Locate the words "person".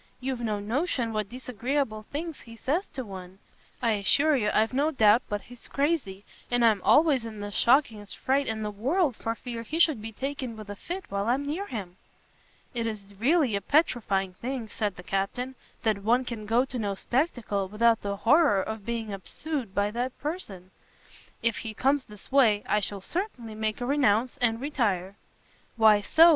20.19-20.71